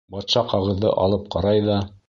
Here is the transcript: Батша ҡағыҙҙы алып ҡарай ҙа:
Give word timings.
Батша 0.13 0.43
ҡағыҙҙы 0.53 0.95
алып 1.03 1.31
ҡарай 1.37 1.65
ҙа: 1.71 1.81